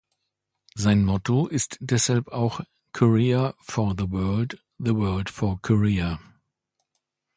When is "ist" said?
1.45-1.77